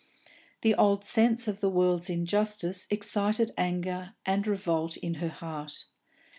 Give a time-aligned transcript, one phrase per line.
[0.61, 5.85] The old sense of the world's injustice excited anger and revolt in her heart.